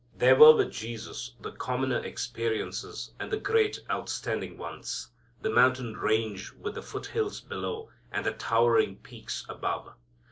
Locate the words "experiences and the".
2.03-3.37